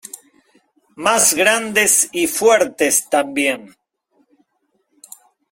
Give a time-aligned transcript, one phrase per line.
[0.95, 3.75] Más grandes y fuertes también.